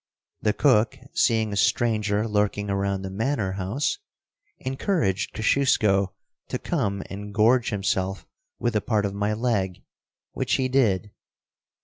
[0.41, 3.99] The cook, seeing a stranger lurking around the manor house,
[4.57, 6.15] encouraged Kosciusko
[6.47, 8.25] to come and gorge himself
[8.57, 9.83] with a part of my leg,
[10.33, 11.11] which he did.